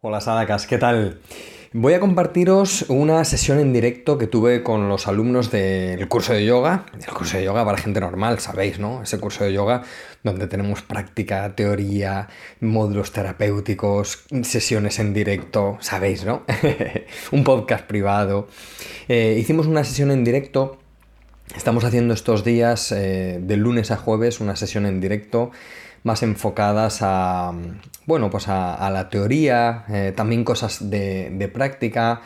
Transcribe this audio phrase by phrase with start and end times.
[0.00, 1.18] Hola Sadakas, ¿qué tal?
[1.72, 6.44] Voy a compartiros una sesión en directo que tuve con los alumnos del curso de
[6.44, 9.02] yoga, el curso de yoga para gente normal, sabéis, ¿no?
[9.02, 9.82] Ese curso de yoga
[10.22, 12.28] donde tenemos práctica, teoría,
[12.60, 16.44] módulos terapéuticos, sesiones en directo, sabéis, ¿no?
[17.32, 18.46] Un podcast privado.
[19.08, 20.78] Eh, hicimos una sesión en directo,
[21.56, 25.50] estamos haciendo estos días, eh, de lunes a jueves, una sesión en directo
[26.02, 27.52] más enfocadas a,
[28.06, 32.22] bueno, pues a, la teoría, eh, también cosas de, práctica,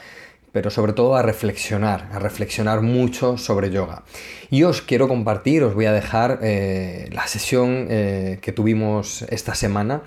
[0.52, 4.05] pero sobre todo a reflexionar, a reflexionar mucho sobre yoga.
[4.50, 9.55] Y os quiero compartir, os voy a dejar eh, la sesión eh, que tuvimos esta
[9.55, 10.02] semana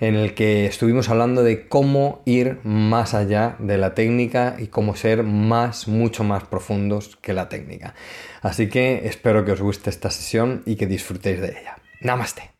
[0.00, 4.94] en el que estuvimos hablando de cómo ir más allá de la técnica y cómo
[4.94, 7.94] ser más, mucho más profundos que la técnica.
[8.42, 11.78] Así que espero que os guste esta sesión y que disfrutéis de ella.
[12.00, 12.57] Namaste.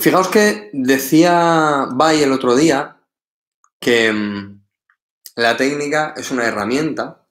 [0.00, 2.96] Fijaos que decía Bay el otro día
[3.80, 4.60] que mm,
[5.36, 7.26] la técnica es una herramienta,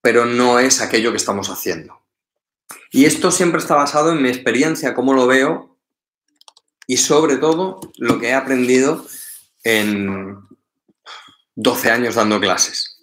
[0.00, 2.00] pero no es aquello que estamos haciendo.
[2.90, 5.78] Y esto siempre está basado en mi experiencia, cómo lo veo
[6.86, 9.06] y sobre todo lo que he aprendido
[9.62, 10.38] en
[11.54, 12.98] 12 años dando clases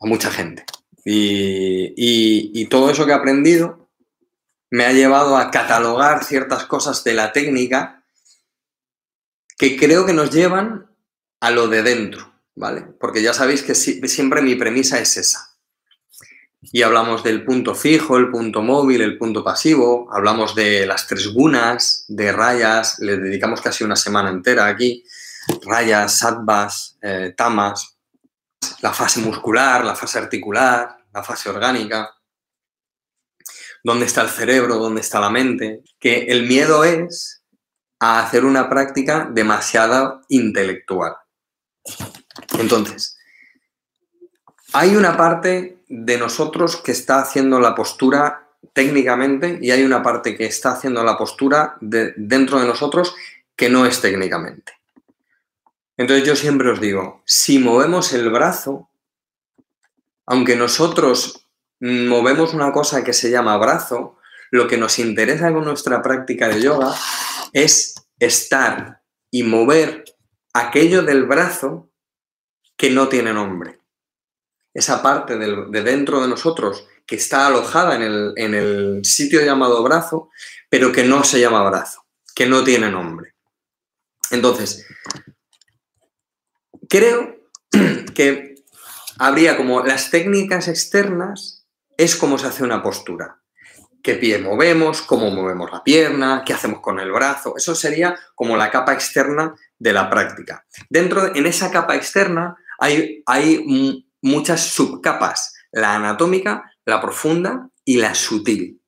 [0.00, 0.64] a mucha gente.
[1.04, 3.89] Y, y todo eso que he aprendido
[4.70, 8.04] me ha llevado a catalogar ciertas cosas de la técnica
[9.58, 10.90] que creo que nos llevan
[11.40, 12.82] a lo de dentro, ¿vale?
[12.98, 15.50] Porque ya sabéis que siempre mi premisa es esa.
[16.62, 21.28] Y hablamos del punto fijo, el punto móvil, el punto pasivo, hablamos de las tres
[21.28, 25.04] gunas, de rayas, le dedicamos casi una semana entera aquí,
[25.64, 27.96] rayas, sattvas, eh, tamas,
[28.82, 32.14] la fase muscular, la fase articular, la fase orgánica
[33.82, 37.42] dónde está el cerebro, dónde está la mente, que el miedo es
[37.98, 41.14] a hacer una práctica demasiado intelectual.
[42.58, 43.18] Entonces,
[44.72, 50.36] hay una parte de nosotros que está haciendo la postura técnicamente y hay una parte
[50.36, 53.14] que está haciendo la postura de, dentro de nosotros
[53.56, 54.72] que no es técnicamente.
[55.96, 58.88] Entonces yo siempre os digo, si movemos el brazo,
[60.24, 61.39] aunque nosotros
[61.80, 64.18] movemos una cosa que se llama brazo,
[64.50, 66.94] lo que nos interesa con nuestra práctica de yoga
[67.52, 70.04] es estar y mover
[70.52, 71.90] aquello del brazo
[72.76, 73.80] que no tiene nombre.
[74.74, 79.82] Esa parte de dentro de nosotros que está alojada en el, en el sitio llamado
[79.82, 80.30] brazo,
[80.68, 83.34] pero que no se llama brazo, que no tiene nombre.
[84.30, 84.86] Entonces,
[86.88, 87.36] creo
[88.14, 88.54] que
[89.18, 91.59] habría como las técnicas externas
[92.00, 93.42] es cómo se hace una postura.
[94.02, 95.02] ¿Qué pie movemos?
[95.02, 96.42] ¿Cómo movemos la pierna?
[96.46, 97.52] ¿Qué hacemos con el brazo?
[97.58, 100.64] Eso sería como la capa externa de la práctica.
[100.88, 103.22] Dentro, en esa capa externa hay,
[104.22, 108.80] muchas subcapas, la anatómica, la profunda y la sutil,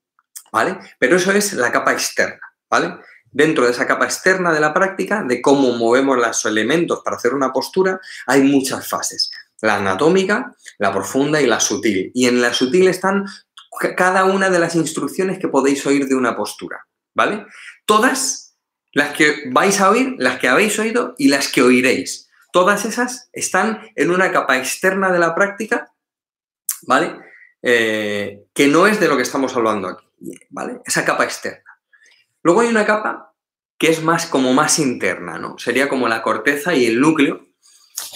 [0.51, 0.79] ¿vale?
[0.97, 2.95] Pero eso es la capa externa, ¿vale?
[3.31, 7.35] Dentro de esa capa externa de la práctica, de cómo movemos los elementos para hacer
[7.35, 9.29] una postura, hay muchas fases
[9.63, 12.11] la anatómica, la profunda y la sutil.
[12.13, 13.25] Y en la sutil están
[13.95, 16.85] cada una de las instrucciones que podéis oír de una postura,
[17.15, 17.45] ¿vale?
[17.85, 18.57] Todas
[18.91, 22.29] las que vais a oír, las que habéis oído y las que oiréis.
[22.51, 25.93] Todas esas están en una capa externa de la práctica,
[26.85, 27.15] ¿vale?
[27.61, 30.05] Eh, que no es de lo que estamos hablando aquí,
[30.49, 30.81] ¿vale?
[30.85, 31.79] Esa capa externa.
[32.43, 33.33] Luego hay una capa
[33.77, 35.57] que es más como más interna, ¿no?
[35.57, 37.42] Sería como la corteza y el núcleo,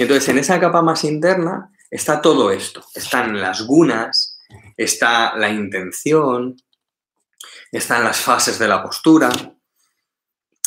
[0.03, 2.83] entonces, en esa capa más interna está todo esto.
[2.93, 4.39] Están las gunas,
[4.75, 6.55] está la intención,
[7.71, 9.29] están las fases de la postura,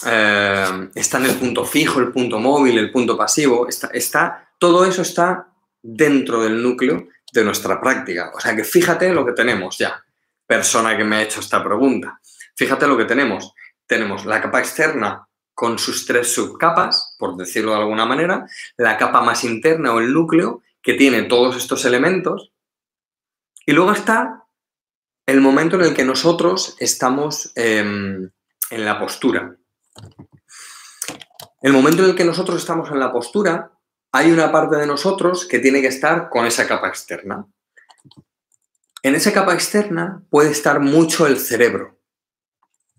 [0.07, 3.69] eh, está en el punto fijo, el punto móvil, el punto pasivo.
[3.69, 5.49] Está, está, todo eso está
[5.83, 8.33] dentro del núcleo de nuestra práctica.
[8.35, 10.03] O sea que fíjate lo que tenemos ya,
[10.47, 12.21] persona que me ha hecho esta pregunta.
[12.57, 13.55] Fíjate lo que tenemos.
[13.87, 15.27] Tenemos la capa externa
[15.61, 18.47] con sus tres subcapas, por decirlo de alguna manera,
[18.79, 22.51] la capa más interna o el núcleo que tiene todos estos elementos,
[23.67, 24.47] y luego está
[25.27, 28.31] el momento en el que nosotros estamos em,
[28.71, 29.55] en la postura.
[31.61, 33.71] El momento en el que nosotros estamos en la postura,
[34.13, 37.45] hay una parte de nosotros que tiene que estar con esa capa externa.
[39.03, 42.00] En esa capa externa puede estar mucho el cerebro.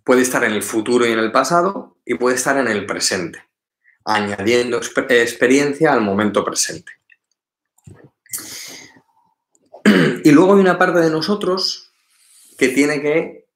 [0.04, 3.44] Puede estar en el futuro y en el pasado y puede estar en el presente,
[4.06, 6.92] añadiendo experiencia al momento presente.
[10.24, 11.92] Y luego hay una parte de nosotros
[12.58, 13.48] que tiene que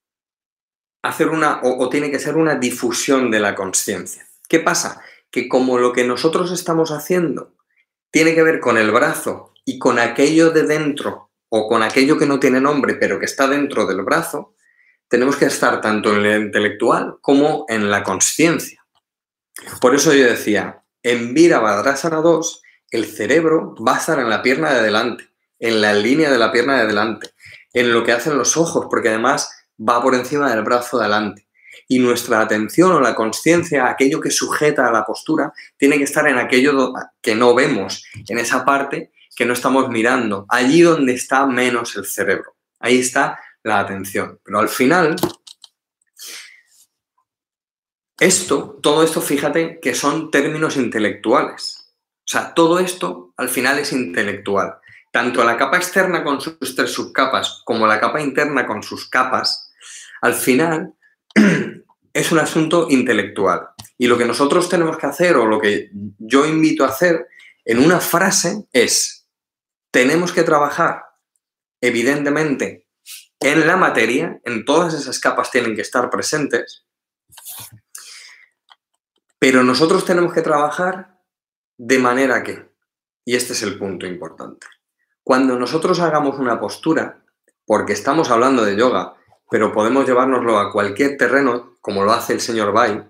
[1.04, 4.28] hacer una, o, tiene que ser una difusión de la conciencia.
[4.50, 5.02] ¿Qué pasa?
[5.36, 7.56] que como lo que nosotros estamos haciendo
[8.10, 12.26] tiene que ver con el brazo y con aquello de dentro o con aquello que
[12.26, 14.55] no tiene nombre pero que está dentro del brazo,
[15.07, 18.86] tenemos que estar tanto en el intelectual como en la conciencia.
[19.80, 22.62] Por eso yo decía, en Virabhadrasana 2,
[22.92, 25.30] el cerebro va a estar en la pierna de adelante,
[25.60, 27.30] en la línea de la pierna de adelante,
[27.74, 31.48] en lo que hacen los ojos, porque además va por encima del brazo de adelante.
[31.88, 36.28] Y nuestra atención o la conciencia, aquello que sujeta a la postura, tiene que estar
[36.28, 41.46] en aquello que no vemos, en esa parte que no estamos mirando, allí donde está
[41.46, 42.56] menos el cerebro.
[42.80, 44.40] Ahí está la atención.
[44.44, 45.16] Pero al final,
[48.20, 51.94] esto, todo esto, fíjate que son términos intelectuales.
[52.20, 54.78] O sea, todo esto al final es intelectual.
[55.12, 59.72] Tanto la capa externa con sus tres subcapas como la capa interna con sus capas,
[60.22, 60.94] al final
[62.14, 63.70] es un asunto intelectual.
[63.98, 65.90] Y lo que nosotros tenemos que hacer, o lo que
[66.20, 67.28] yo invito a hacer
[67.64, 69.28] en una frase, es,
[69.90, 71.04] tenemos que trabajar,
[71.82, 72.85] evidentemente,
[73.52, 76.88] en la materia, en todas esas capas tienen que estar presentes,
[79.38, 81.22] pero nosotros tenemos que trabajar
[81.78, 82.72] de manera que,
[83.24, 84.66] y este es el punto importante,
[85.24, 87.24] cuando nosotros hagamos una postura,
[87.68, 89.14] porque estamos hablando de yoga,
[89.52, 93.08] pero podemos llevárnoslo a cualquier terreno, como lo hace el señor Bai,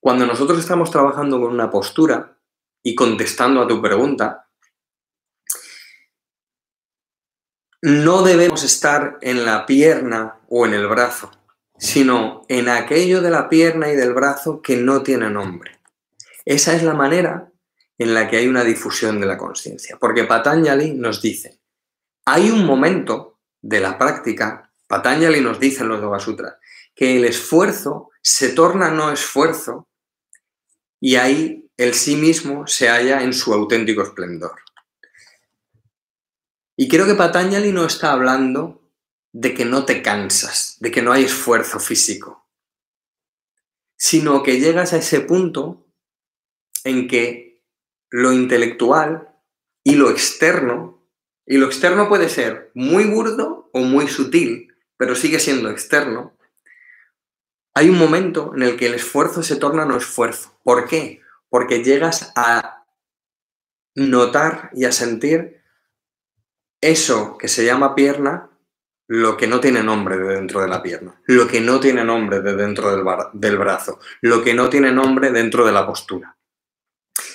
[0.00, 2.38] cuando nosotros estamos trabajando con una postura
[2.82, 4.48] y contestando a tu pregunta,
[7.82, 11.30] no debemos estar en la pierna o en el brazo
[11.82, 15.80] sino en aquello de la pierna y del brazo que no tiene nombre.
[16.44, 17.50] Esa es la manera
[17.98, 19.96] en la que hay una difusión de la conciencia.
[19.98, 21.58] Porque Patanjali nos dice,
[22.24, 26.54] hay un momento de la práctica, Patanjali nos dice en los Yoga Sutras,
[26.94, 29.88] que el esfuerzo se torna no esfuerzo
[31.00, 34.54] y ahí el sí mismo se halla en su auténtico esplendor.
[36.76, 38.82] Y creo que Patanjali no está hablando
[39.32, 42.46] de que no te cansas, de que no hay esfuerzo físico,
[43.96, 45.86] sino que llegas a ese punto
[46.84, 47.62] en que
[48.10, 49.28] lo intelectual
[49.84, 51.06] y lo externo,
[51.46, 56.36] y lo externo puede ser muy burdo o muy sutil, pero sigue siendo externo,
[57.74, 60.58] hay un momento en el que el esfuerzo se torna no esfuerzo.
[60.62, 61.22] ¿Por qué?
[61.48, 62.84] Porque llegas a
[63.94, 65.61] notar y a sentir
[66.82, 68.50] eso que se llama pierna
[69.06, 72.40] lo que no tiene nombre de dentro de la pierna, lo que no tiene nombre
[72.40, 76.36] de dentro del, brazo, lo que no tiene nombre dentro de la postura.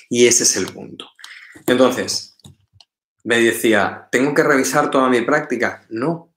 [0.10, 1.10] Y ese es el punto.
[1.68, 2.38] Entonces,
[3.24, 5.86] me decía, ¿tengo que revisar toda mi práctica?
[5.90, 6.34] No.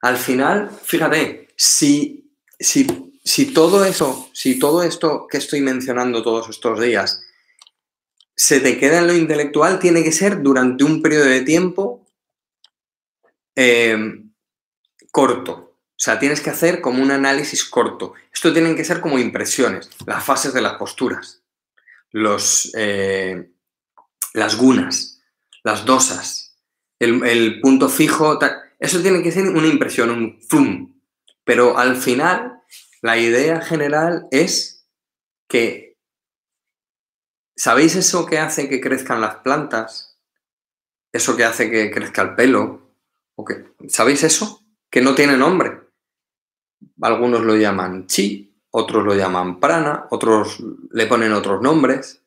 [0.00, 6.48] Al final, fíjate, si, si, si todo eso, si todo esto que estoy mencionando todos
[6.48, 7.22] estos días
[8.34, 11.97] se te queda en lo intelectual, tiene que ser durante un periodo de tiempo
[13.60, 14.22] eh,
[15.10, 15.52] corto.
[15.52, 18.14] O sea, tienes que hacer como un análisis corto.
[18.32, 21.42] Esto tienen que ser como impresiones, las fases de las posturas,
[22.12, 23.50] los, eh,
[24.32, 25.24] las gunas,
[25.64, 26.56] las dosas,
[27.00, 28.38] el, punto fijo.
[28.78, 30.94] Eso tiene que ser una impresión, un zoom.
[31.42, 32.62] Pero al final,
[33.02, 34.86] la idea general es
[35.48, 35.98] que,
[37.56, 40.16] ¿sabéis eso que hace que crezcan las plantas?
[41.12, 42.87] ¿Eso que hace que crezca el pelo?
[43.38, 43.44] ¿O
[43.88, 44.64] ¿Sabéis eso?
[44.90, 45.80] que no tiene nombre.
[47.00, 52.22] Algunos lo llaman chi, otros lo llaman prana, otros le ponen otros nombres.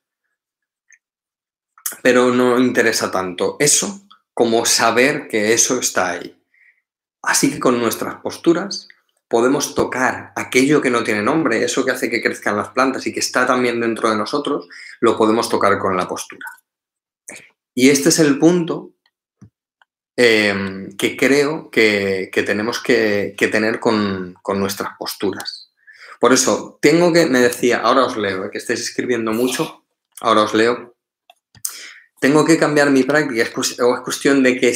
[2.01, 6.41] Pero no interesa tanto eso como saber que eso está ahí.
[7.21, 8.87] Así que con nuestras posturas
[9.27, 13.13] podemos tocar aquello que no tiene nombre, eso que hace que crezcan las plantas y
[13.13, 14.67] que está también dentro de nosotros,
[14.99, 16.47] lo podemos tocar con la postura.
[17.73, 18.90] Y este es el punto
[20.17, 25.71] Em, que creo que, tenemos que, tener con, nuestras posturas.
[26.19, 29.83] Por eso, tengo que, me decía, ahora os leo, eh, que estáis escribiendo mucho,
[30.19, 30.95] ahora os leo,
[32.19, 33.49] tengo que cambiar mi práctica,
[33.83, 34.75] o es cuestión de que,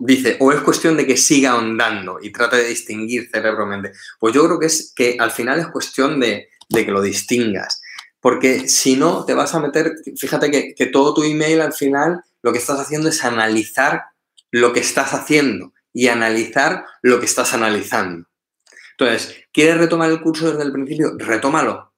[0.00, 3.92] dice, o es cuestión de que siga ahondando y trate de distinguir cerebro-mente.
[4.20, 7.80] Pues yo creo que es que al final es cuestión de, que lo distingas.
[8.20, 12.22] Porque si no, te vas a meter, fíjate que, que todo tu email al final
[12.42, 14.13] lo que estás haciendo es analizar
[14.54, 18.28] lo que estás haciendo y analizar lo que estás analizando.
[18.92, 21.14] Entonces, ¿quieres retomar el curso desde el principio?
[21.18, 21.92] Retómalo.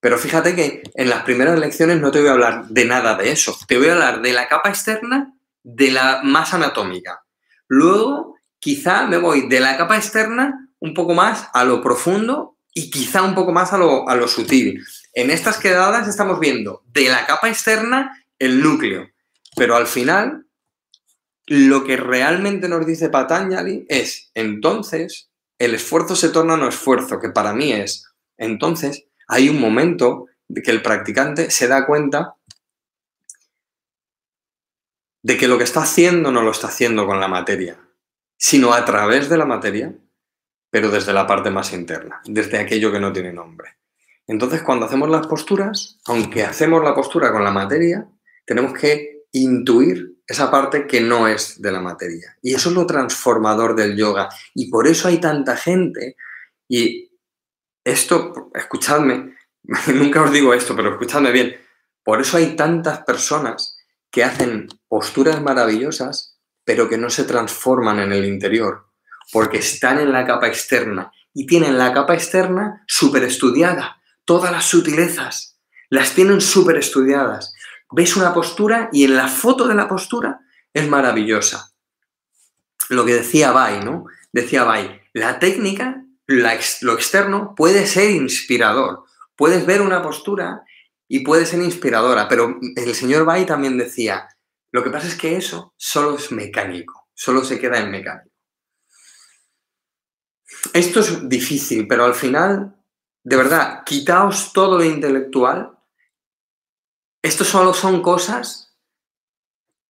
[0.00, 3.30] Pero fíjate que en las primeras lecciones no te voy a hablar de nada de
[3.30, 3.56] eso.
[3.68, 7.22] Te voy a hablar de la capa externa, de la masa anatómica.
[7.68, 12.90] Luego, quizá me voy de la capa externa un poco más a lo profundo y
[12.90, 14.84] quizá un poco más a lo, a lo sutil.
[15.14, 19.08] En estas quedadas estamos viendo de la capa externa el núcleo,
[19.54, 20.46] pero al final
[21.50, 27.30] lo que realmente nos dice Patanjali es, entonces, el esfuerzo se torna no esfuerzo, que
[27.30, 28.06] para mí es,
[28.38, 32.36] entonces, hay un momento de que el practicante se da cuenta
[35.22, 37.80] de que lo que está haciendo no lo está haciendo con la materia,
[38.36, 39.92] sino a través de la materia,
[40.70, 43.70] pero desde la parte más interna, desde aquello que no tiene nombre.
[44.28, 48.08] Entonces, cuando hacemos las posturas, aunque hacemos la postura con la materia,
[48.46, 52.36] tenemos que intuir esa parte que no es de la materia.
[52.40, 54.28] Y eso es lo transformador del yoga.
[54.54, 56.16] Y por eso hay tanta gente,
[56.68, 57.10] y
[57.84, 59.36] esto, escuchadme,
[59.92, 61.56] nunca os digo esto, pero escuchadme bien,
[62.04, 63.76] por eso hay tantas personas
[64.08, 68.86] que hacen posturas maravillosas, pero que no se transforman en el interior,
[69.32, 74.66] porque están en la capa externa y tienen la capa externa súper estudiada, todas las
[74.66, 75.58] sutilezas,
[75.88, 77.52] las tienen súper estudiadas.
[77.92, 80.40] Ves una postura y en la foto de la postura
[80.72, 81.72] es maravillosa.
[82.88, 84.06] Lo que decía Bai, ¿no?
[84.32, 89.04] Decía Bai, la técnica, lo externo puede ser inspirador.
[89.36, 90.64] Puedes ver una postura
[91.08, 94.28] y puede ser inspiradora, pero el señor Bai también decía,
[94.70, 98.30] lo que pasa es que eso solo es mecánico, solo se queda en mecánico.
[100.72, 102.76] Esto es difícil, pero al final,
[103.24, 105.76] de verdad, quitaos todo lo intelectual.
[107.22, 108.74] Esto solo son cosas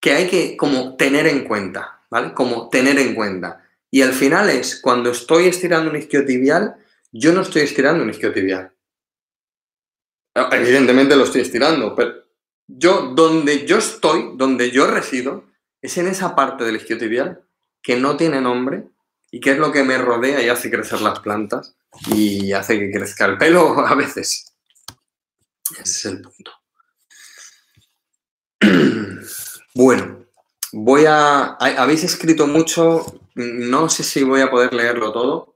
[0.00, 2.32] que hay que como tener en cuenta, ¿vale?
[2.34, 3.64] Como tener en cuenta.
[3.90, 6.76] Y al final es, cuando estoy estirando un isquiotibial,
[7.12, 8.72] yo no estoy estirando un isquiotibial.
[10.34, 12.24] Ah, evidentemente lo estoy estirando, pero
[12.66, 15.44] yo, donde yo estoy, donde yo resido,
[15.82, 17.42] es en esa parte del isquiotibial
[17.82, 18.84] que no tiene nombre
[19.30, 21.74] y que es lo que me rodea y hace crecer las plantas
[22.08, 24.54] y hace que crezca el pelo a veces.
[25.72, 26.59] Ese es el punto.
[29.74, 30.26] Bueno,
[30.72, 31.54] voy a...
[31.54, 35.54] Habéis escrito mucho, no sé si voy a poder leerlo todo,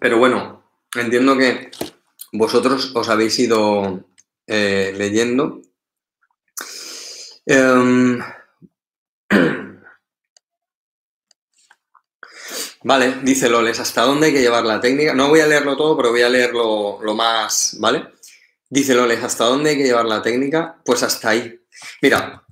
[0.00, 1.70] pero bueno, entiendo que
[2.32, 4.04] vosotros os habéis ido
[4.46, 5.62] eh, leyendo.
[7.46, 8.20] Em,
[12.84, 15.14] vale, dice Loles, ¿hasta dónde hay que llevar la técnica?
[15.14, 18.12] No voy a leerlo todo, pero voy a leerlo lo más, ¿vale?
[18.72, 20.80] Dice Loles, ¿hasta dónde hay que llevar la técnica?
[20.82, 21.60] Pues hasta ahí.
[22.00, 22.46] Mira,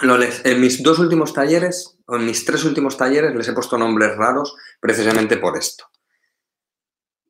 [0.00, 3.76] Loles, en mis dos últimos talleres, o en mis tres últimos talleres, les he puesto
[3.76, 5.86] nombres raros precisamente por esto.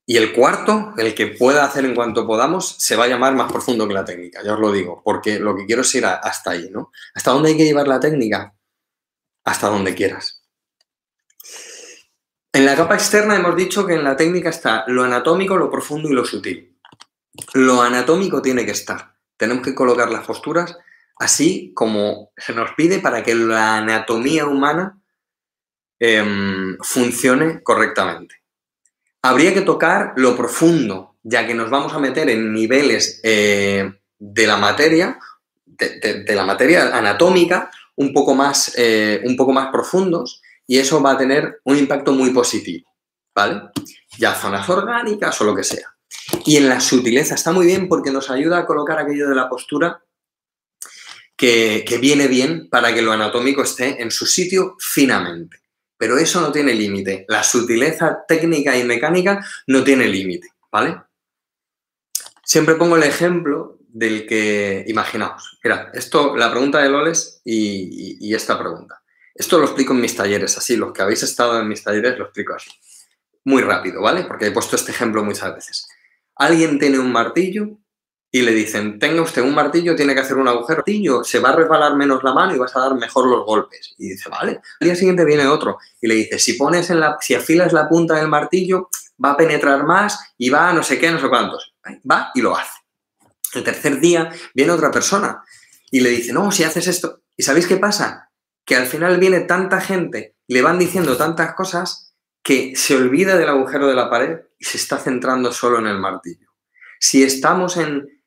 [0.04, 3.50] Y el cuarto, el que pueda hacer en cuanto podamos, se va a llamar más
[3.50, 6.50] profundo que la técnica, ya os lo digo, porque lo que quiero es ir hasta
[6.50, 6.92] ahí, ¿no?
[7.14, 8.54] ¿Hasta dónde hay que llevar la técnica?
[9.42, 10.44] Hasta donde quieras.
[12.52, 16.10] En la capa externa hemos dicho que en la técnica está lo anatómico, lo profundo
[16.10, 16.71] y lo sutil.
[17.54, 19.14] Lo anatómico tiene que estar.
[19.36, 20.76] Tenemos que colocar las posturas
[21.18, 25.00] así como se nos pide para que la anatomía humana
[25.98, 28.42] em, funcione correctamente
[29.22, 34.46] habría que tocar lo profundo, ya que nos vamos a meter en niveles eh, de
[34.46, 35.18] la materia,
[35.64, 41.12] de, la materia anatómica, un poco, más, eh, un poco más profundos, y eso va
[41.12, 42.88] a tener un impacto muy positivo,
[43.34, 43.62] ¿vale?
[44.18, 45.91] Ya zonas orgánicas o lo que sea.
[46.44, 49.48] Y en la sutileza está muy bien porque nos ayuda a colocar aquello de la
[49.48, 50.02] postura
[51.36, 55.62] que viene bien para que lo anatómico esté en su sitio finamente.
[56.02, 57.24] Pero eso no tiene límite.
[57.28, 61.00] La sutileza técnica y mecánica no tiene límite, ¿vale?
[62.44, 68.58] Siempre pongo el ejemplo del que, imaginaos, mira, esto, la pregunta de Loles y, esta
[68.58, 69.00] pregunta.
[69.32, 72.24] Esto lo explico en mis talleres, así, los que habéis estado en mis talleres lo
[72.24, 72.70] explico así.
[73.44, 74.24] Muy rápido, ¿vale?
[74.24, 75.88] Porque he puesto este ejemplo muchas veces.
[76.36, 77.78] Alguien tiene un martillo
[78.34, 81.50] y le dicen, tenga usted un martillo, tiene que hacer un agujero, martillo, se va
[81.50, 83.94] a resbalar menos la mano y vas a dar mejor los golpes.
[83.98, 84.60] Y dice, vale.
[84.80, 87.88] Al día siguiente viene otro y le dice, si pones en la, si afilas la
[87.90, 88.88] punta del martillo,
[89.22, 91.74] va a penetrar más y va a no sé qué, no sé cuántos.
[92.10, 92.72] Va y lo hace.
[93.52, 95.44] El tercer día viene otra persona
[95.90, 97.20] y le dice, no, si haces esto.
[97.36, 98.30] ¿Y sabéis qué pasa?
[98.64, 102.11] Que al final viene tanta gente, le van diciendo tantas cosas
[102.42, 105.98] que se olvida del agujero de la pared y se está centrando solo en el
[105.98, 106.48] martillo.
[106.98, 108.22] Si estamos en,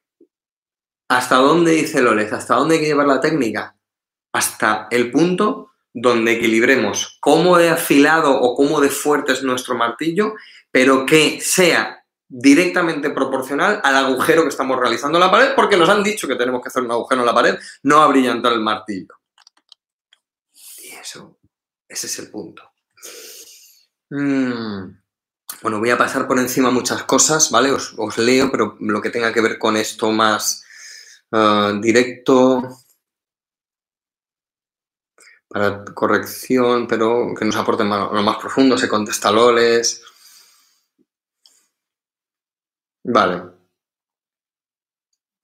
[1.08, 2.34] ¿Hasta dónde dice Loles?
[2.34, 3.78] ¿Hasta dónde hay que llevar la técnica?
[4.34, 10.34] Hasta el punto donde equilibremos cómo de afilado o cómo de fuerte es nuestro martillo,
[10.72, 15.88] pero que sea directamente proporcional al agujero que estamos realizando en la pared, porque nos
[15.90, 19.14] han dicho que tenemos que hacer un agujero en la pared, no abrillantar el martillo.
[20.80, 21.38] Y eso,
[21.88, 22.64] ese es el punto.
[24.10, 24.98] Mm.
[25.62, 27.72] Bueno, voy a pasar por encima muchas cosas, ¿vale?
[27.72, 30.64] Os, leo, pero lo que tenga que ver con esto más
[31.32, 32.62] ah, directo,
[35.48, 40.02] para corrección, pero que nos aporte lo más profundo, se contesta loles.
[43.04, 43.56] Vale.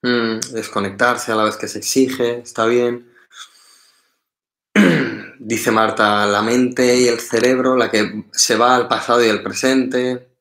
[0.04, 3.11] Mm, desconectarse a la vez que se exige, está bien.
[5.44, 9.42] Dice Marta, la mente y el cerebro, la que se va al pasado y al
[9.42, 10.36] presente.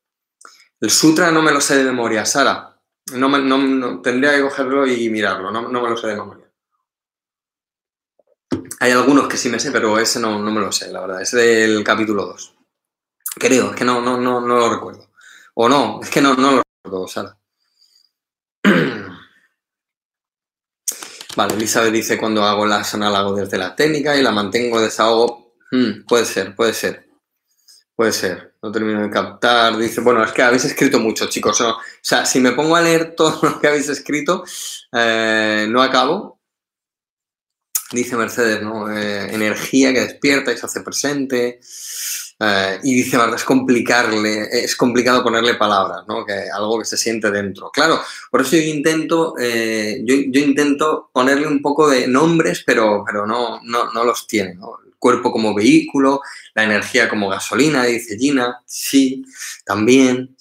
[0.79, 2.79] El sutra no me lo sé de memoria, Sara.
[3.15, 6.45] No, no, tendría que cogerlo y mirarlo, no, no me lo sé de memoria.
[8.81, 11.23] Hay algunos que sí me sé, pero ese no, me lo sé, la verdad.
[11.23, 12.55] Es del capítulo 2.
[13.37, 15.09] Creo, es que no, no, no, no lo recuerdo.
[15.55, 17.39] O no, es que no, no lo recuerdo, Sara.
[21.41, 24.79] Vale, Elizabeth dice cuando hago la sana la hago desde la técnica y la mantengo
[24.79, 25.55] desahogo.
[25.71, 27.09] Hmm, puede ser, puede ser.
[27.97, 28.57] Puede ser.
[28.63, 29.79] No termino de captar.
[29.79, 31.59] Dice, bueno, es que habéis escrito mucho, chicos.
[31.63, 34.45] O sea, si me pongo a leer todo lo que habéis escrito,
[34.93, 36.41] eh, no acabo
[37.93, 38.95] dice Mercedes, ¿no?
[38.95, 41.61] Eh, energía que despierta y se hace presente.
[42.43, 46.25] Eh, y dice Marta, es complicarle, es complicado ponerle palabras, ¿no?
[46.25, 47.71] Que algo que se siente dentro.
[47.71, 53.27] Claro, por eso yo intento, eh, yo, intento ponerle un poco de nombres, pero, pero
[53.27, 54.53] no, no, no los tiene.
[54.53, 56.23] El cuerpo como vehículo,
[56.55, 59.23] la energía como gasolina, dice Gina, sí,
[59.67, 60.35] también.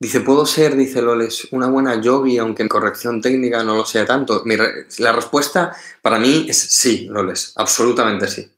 [0.00, 4.06] Dice, puedo ser, dice Loles, una buena yogi, aunque en corrección técnica no lo sea
[4.06, 4.44] tanto.
[4.98, 8.48] la respuesta para mí es sí, Loles, absolutamente sí.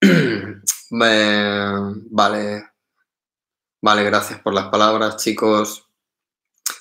[0.90, 2.68] vale,
[3.80, 5.86] vale, gracias por las palabras, chicos.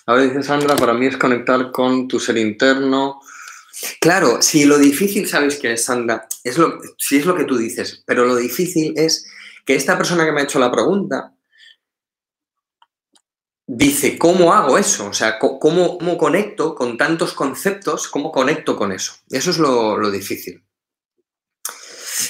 [0.07, 3.21] Ahora dice Sandra, para mí es conectar con tu ser interno.
[4.01, 6.27] Claro, si lo difícil, ¿sabes qué es, Sandra?
[6.43, 9.27] Es lo, si es lo que tú dices, pero lo difícil es
[9.63, 11.36] que esta persona que me ha hecho la pregunta
[13.67, 15.07] dice, ¿cómo hago eso?
[15.07, 18.07] O sea, ¿cómo, conecto con tantos conceptos?
[18.07, 19.13] ¿Cómo conecto con eso?
[19.29, 20.63] Eso es lo, difícil.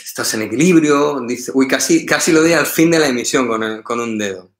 [0.04, 3.48] Estás en equilibrio, dice, uy, casi, casi lo di al fin de la emisión
[3.84, 4.52] con, un dedo.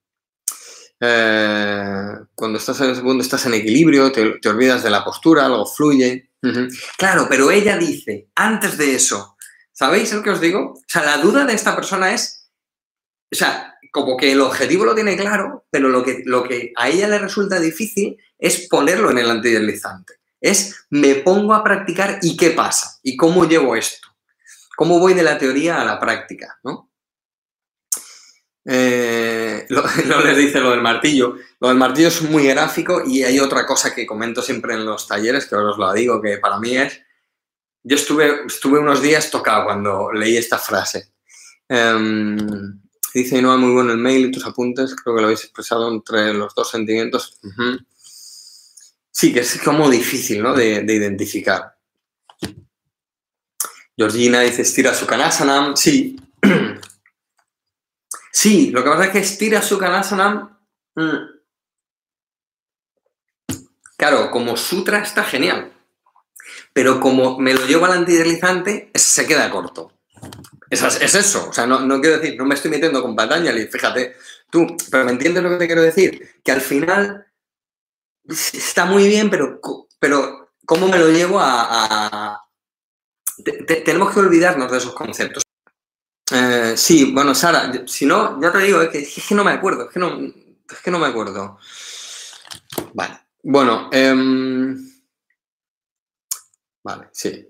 [1.00, 6.32] Eh, cuando estás en estás en equilibrio, te, olvidas de la postura, algo fluye.
[6.98, 9.36] Claro, pero ella dice, antes de eso,
[9.74, 10.74] ¿sabéis lo que os digo?
[10.74, 12.52] O sea, la duda de esta persona es,
[13.32, 16.90] o sea, como que el objetivo lo tiene claro, pero lo que, lo que a
[16.90, 20.14] ella le resulta difícil es ponerlo en el antideslizante.
[20.40, 24.08] Es me pongo a practicar y qué pasa, y cómo llevo esto,
[24.76, 26.92] cómo voy de la teoría a la práctica, ¿no?
[28.70, 29.82] Eh, lo,
[30.24, 31.38] les dice lo del martillo.
[31.60, 35.08] Lo del martillo es muy gráfico y hay otra cosa que comento siempre en los
[35.08, 37.02] talleres, que ahora os lo digo, que para mí es...
[37.84, 41.14] Yo estuve, estuve unos días tocado cuando leí esta frase.
[41.70, 42.38] Em,
[43.14, 46.34] Dice no muy bueno el mail y tus apuntes, creo que lo habéis expresado entre
[46.34, 47.40] los dos sentimientos.
[49.12, 50.54] Sí, que es como difícil ¿no?
[50.54, 51.76] de, identificar.
[53.98, 55.76] Georgina dice estira su kanasanam.
[55.76, 56.16] Sí.
[58.32, 60.56] sí, lo que pasa es que estira su kanasanam.
[60.94, 61.38] Mm.
[63.98, 65.74] Claro, como sutra está genial.
[66.72, 69.92] Pero como me lo llevo al antideslizante, se queda corto.
[70.70, 74.16] Es, eso, o sea, no, quiero decir, no me estoy metiendo con Patanjali, fíjate,
[74.50, 76.42] tú, pero ¿me entiendes lo que te quiero decir?
[76.44, 77.26] Que al final
[78.28, 79.62] está muy bien, pero,
[80.00, 82.42] pero ¿cómo me lo llevo a...?
[83.84, 85.44] tenemos que olvidarnos de esos conceptos.
[86.32, 89.92] Eh, sí, bueno, Sara, si no, ya te digo, es que, no me acuerdo, es
[89.92, 91.60] que no, es que no me acuerdo.
[92.94, 94.92] Vale, bueno, em,
[96.84, 97.48] vale, sí.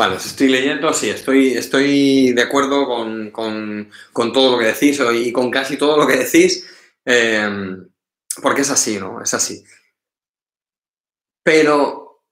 [0.00, 3.90] Vale, os estoy leyendo, sí, estoy, estoy de acuerdo con,
[4.32, 6.66] todo lo que decís y con casi todo lo que decís,
[7.04, 7.86] em,
[8.40, 9.20] porque es así, ¿no?
[9.22, 9.62] Es así.
[11.42, 12.24] Pero,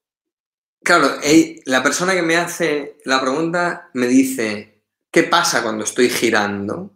[0.83, 1.19] claro,
[1.67, 6.95] la persona que me hace la pregunta me dice, ¿qué pasa cuando estoy girando?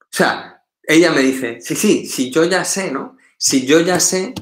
[0.00, 3.18] O sea, ella me dice, sí, sí, si yo ya sé, ¿no?
[3.36, 4.32] Si yo ya sé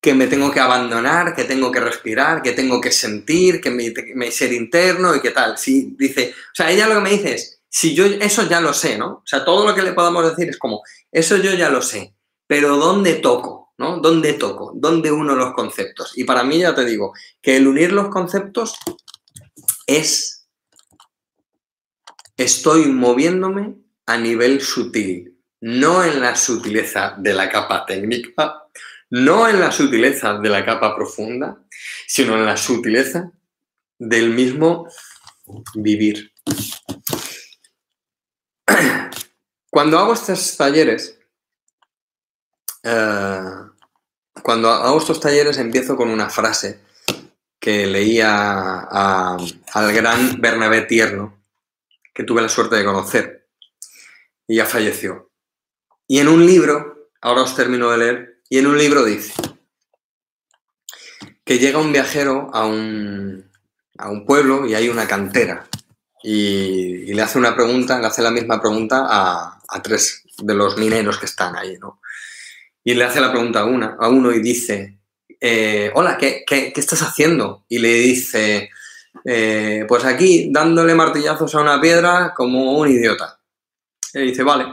[0.00, 3.92] que me tengo que abandonar, que tengo que respirar, que tengo que sentir, que mi,
[4.30, 5.58] ser interno y qué tal.
[5.58, 8.72] Si dice, o sea, ella lo que me dice es, si yo eso ya lo
[8.72, 9.08] sé, ¿no?
[9.08, 12.14] O sea, todo lo que le podamos decir es como, eso yo ya lo sé,
[12.46, 13.72] pero ¿dónde toco?
[13.76, 13.98] ¿No?
[13.98, 14.72] ¿Dónde toco?
[14.74, 16.12] ¿Dónde uno los conceptos?
[16.16, 18.74] Y para mí ya te digo que el unir los conceptos
[19.86, 20.48] es,
[22.36, 28.67] estoy moviéndome a nivel sutil, no en la sutileza de la capa técnica,
[29.10, 31.58] no en la sutileza de la capa profunda,
[32.06, 33.32] sino en la sutileza
[33.98, 34.88] del mismo
[35.74, 36.32] vivir.
[39.70, 41.18] Cuando hago estos talleres,
[42.82, 43.40] eh,
[44.42, 46.80] cuando hago estos talleres empiezo con una frase
[47.58, 51.42] que leía al gran Bernabé Tierno,
[52.14, 53.48] que tuve la suerte de conocer,
[54.46, 55.30] y ya falleció.
[56.06, 59.32] Y en un libro, ahora os termino de leer, y en un libro dice
[61.44, 63.50] que llega un viajero a un,
[63.96, 65.66] a un pueblo y hay una cantera.
[66.22, 70.76] Y, le hace una pregunta, le hace la misma pregunta a, a, tres de los
[70.76, 72.00] mineros que están ahí, ¿no?
[72.84, 74.98] Y le hace la pregunta a, a uno y dice,
[75.40, 77.64] eh, hola, ¿qué, ¿qué, qué, estás haciendo?
[77.68, 78.70] Y le dice,
[79.24, 83.40] eh, pues aquí dándole martillazos a una piedra como un idiota.
[84.12, 84.66] Y le dice, vale.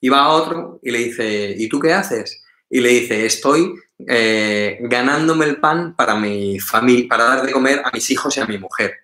[0.00, 2.39] Y va a otro y le dice, ¿y tú qué haces?
[2.70, 3.74] Y le dice, estoy
[4.06, 8.40] eh, ganándome el pan para mi familia, para dar de comer a mis hijos y
[8.40, 8.94] a mi mujer.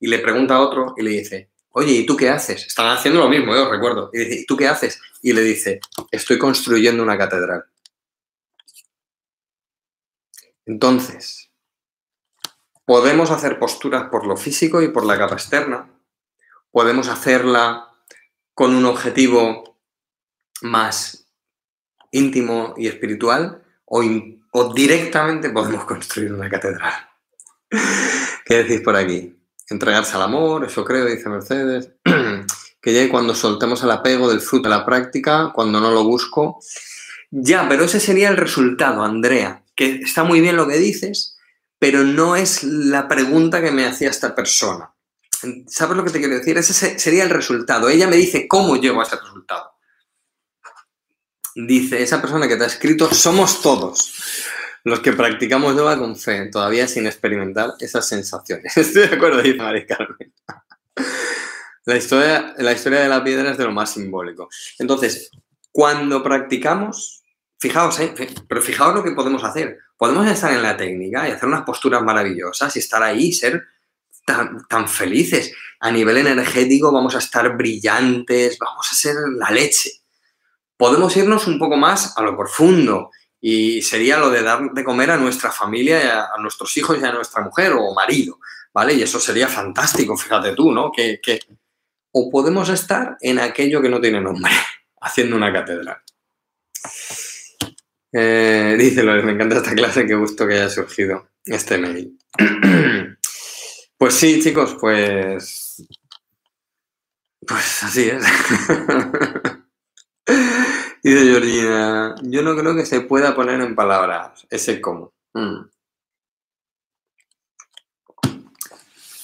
[0.00, 2.66] Y le pregunta a otro y le dice, oye, ¿y tú qué haces?
[2.66, 4.10] Están haciendo lo mismo, yo recuerdo.
[4.12, 5.00] Y dice, ¿y tú qué haces?
[5.22, 5.80] Y le dice,
[6.10, 7.64] estoy construyendo una catedral.
[10.66, 11.50] Entonces,
[12.84, 15.90] podemos hacer posturas por lo físico y por la capa externa.
[16.70, 17.88] Podemos hacerla
[18.54, 19.78] con un objetivo
[20.62, 21.21] más
[22.12, 26.92] íntimo y espiritual o, directamente podemos construir una catedral.
[28.44, 29.36] ¿Qué decís por aquí?
[29.68, 31.90] Entregarse al amor, eso creo, dice Mercedes.
[32.82, 36.60] que llegue cuando soltemos el apego del fruto de la práctica, cuando no lo busco.
[37.30, 41.38] Ya, pero ese sería el resultado, Andrea, que está muy bien lo que dices,
[41.78, 44.92] pero no es la pregunta que me hacía esta persona.
[45.66, 46.58] ¿Sabes lo que te quiero decir?
[46.58, 47.88] Ese sería el resultado.
[47.88, 49.71] Ella me dice cómo llego a ese resultado.
[51.54, 54.12] Dice esa persona que te ha escrito, somos todos
[54.84, 58.76] los que practicamos yoga con fe, todavía sin experimentar esas sensaciones.
[58.76, 60.32] Estoy de acuerdo, dice Mari Carmen.
[61.84, 64.48] La historia, la historia de la piedra es de lo más simbólico.
[64.78, 65.30] Entonces,
[65.70, 67.22] cuando practicamos,
[67.58, 68.14] fijaos, ¿eh?
[68.48, 69.78] pero fijaos lo que podemos hacer.
[69.96, 73.62] Podemos estar en la técnica y hacer unas posturas maravillosas y estar ahí, ser
[74.26, 75.52] tan, tan felices.
[75.80, 80.01] A nivel energético vamos a estar brillantes, vamos a ser la leche.
[80.82, 85.12] Podemos irnos un poco más a lo profundo y sería lo de dar de comer
[85.12, 88.40] a nuestra familia, a, nuestros hijos y a nuestra mujer o marido,
[88.74, 88.94] ¿vale?
[88.94, 90.90] Y eso sería fantástico, fíjate tú, ¿no?
[90.90, 91.20] Que,
[92.10, 94.50] O podemos estar en aquello que no tiene nombre,
[95.00, 95.98] haciendo una catedral.
[98.12, 102.18] Eh, dice me encanta esta clase, qué gusto que haya surgido este mail.
[103.98, 105.86] pues sí, chicos, pues...
[107.46, 108.24] Pues así es.
[111.02, 115.12] Dice Georgina, yo no creo que se pueda poner en palabras ese cómo.
[115.34, 115.64] Mm.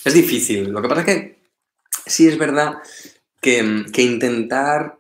[0.05, 0.71] Es difícil.
[0.71, 1.39] Lo que pasa es que
[2.05, 2.79] sí es verdad
[3.41, 3.59] que,
[3.99, 4.99] intentar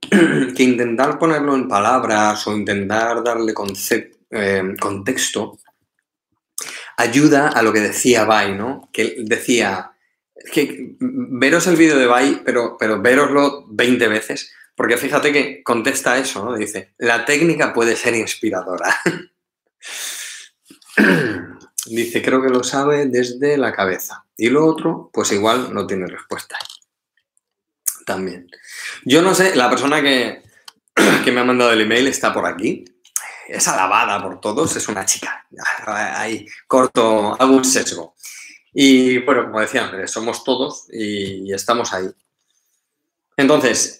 [0.10, 3.54] que intentar ponerlo en palabras o intentar darle
[4.30, 5.58] eh, contexto
[6.98, 8.90] ayuda a lo que decía Bai, ¿no?
[8.92, 9.92] Que decía
[10.52, 16.16] que veros el vídeo de Bai, pero, pero veroslo 20 veces porque fíjate que contesta
[16.16, 16.56] eso, ¿no?
[16.56, 18.98] Dice, la técnica puede ser inspiradora.
[21.84, 24.24] Dice, creo que lo sabe desde la cabeza.
[24.38, 26.56] Y lo otro, pues igual no tiene respuesta.
[28.06, 28.50] También.
[29.04, 30.44] Yo no sé, la persona que,
[31.26, 32.82] que me ha mandado el email está por aquí.
[33.48, 35.46] Es alabada por todos, es una chica.
[35.84, 38.14] Ahí corto algún sesgo.
[38.72, 42.08] Y bueno, como decía somos todos y estamos ahí.
[43.36, 43.99] Entonces,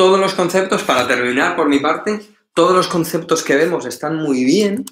[0.00, 2.22] todos los conceptos, para terminar por mi parte,
[2.54, 4.86] todos los conceptos que vemos están muy bien,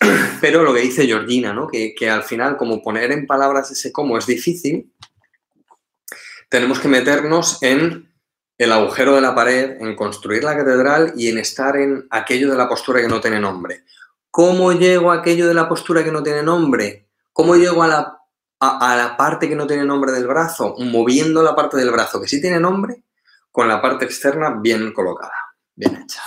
[0.40, 1.68] pero lo que dice Georgina, ¿no?
[1.68, 4.92] que, al final, como poner en palabras ese cómo es difícil,
[6.48, 8.12] tenemos que meternos en
[8.58, 12.56] el agujero de la pared, en construir la catedral y en estar en aquello de
[12.56, 13.84] la postura que no tiene nombre.
[14.32, 17.06] ¿Cómo llego a aquello de la postura que no tiene nombre?
[17.32, 18.18] ¿Cómo llego a la,
[18.58, 20.74] a la parte que no tiene nombre del brazo?
[20.80, 23.04] Moviendo la parte del brazo que sí tiene nombre
[23.50, 25.32] con la parte externa bien colocada,
[25.74, 26.22] bien hecha.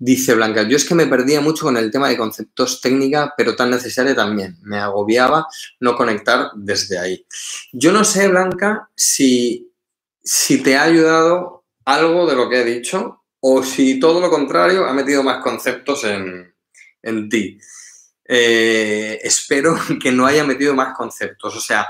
[0.00, 3.56] Dice Blanca, yo es que me perdía mucho con el tema de conceptos técnica, pero
[3.56, 4.56] tan necesaria también.
[4.62, 5.46] Me agobiaba
[5.80, 7.26] no conectar desde ahí.
[7.72, 9.72] Yo no sé, Blanca, si,
[10.22, 14.86] si te ha ayudado algo de lo que he dicho o si todo lo contrario
[14.86, 17.58] ha metido más conceptos en, ti.
[18.24, 21.56] Eh, espero que no haya metido más conceptos.
[21.56, 21.88] O sea,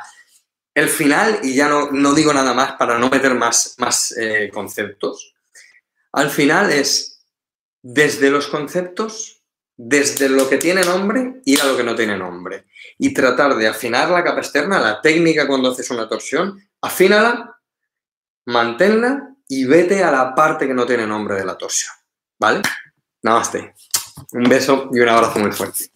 [0.79, 4.51] el final, y ya no, no digo nada más para no meter más, más eh,
[4.53, 5.35] conceptos,
[6.13, 7.25] al final es
[7.83, 9.43] desde los conceptos,
[9.77, 12.67] desde lo que tiene nombre, ir a lo que no tiene nombre.
[12.99, 17.59] Y tratar de afinar la capa externa, la técnica cuando haces una torsión, afínala,
[18.47, 21.93] manténla y vete a la parte que no tiene nombre de la torsión.
[22.39, 22.63] ¿Vale?
[23.23, 23.75] Namaste.
[24.33, 25.91] Un beso y un abrazo muy fuerte.